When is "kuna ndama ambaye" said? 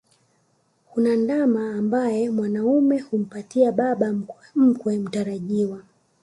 0.89-2.29